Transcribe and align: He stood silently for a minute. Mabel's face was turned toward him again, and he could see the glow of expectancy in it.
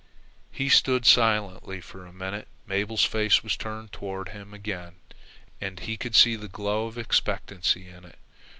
He 0.51 0.67
stood 0.67 1.05
silently 1.05 1.79
for 1.79 2.07
a 2.07 2.11
minute. 2.11 2.47
Mabel's 2.65 3.05
face 3.05 3.43
was 3.43 3.55
turned 3.55 3.91
toward 3.91 4.29
him 4.29 4.51
again, 4.51 4.95
and 5.61 5.79
he 5.79 5.95
could 5.95 6.15
see 6.15 6.35
the 6.35 6.47
glow 6.47 6.87
of 6.87 6.97
expectancy 6.97 7.87
in 7.87 8.05
it. 8.05 8.17